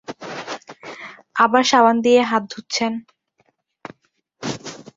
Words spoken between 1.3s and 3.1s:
আবার সাবান দিয়ে হাত ধুচ্ছেন।